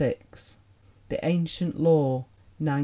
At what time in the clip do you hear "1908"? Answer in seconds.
2.57-2.79